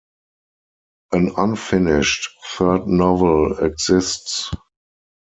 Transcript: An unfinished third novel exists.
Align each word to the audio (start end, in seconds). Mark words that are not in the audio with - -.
An 1.11 1.29
unfinished 1.37 2.29
third 2.57 2.87
novel 2.87 3.59
exists. 3.59 4.49